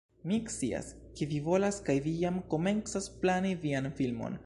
[0.29, 0.87] Mi scias,
[1.19, 4.39] ke vi volas kaj vi jam komencas plani vian filmon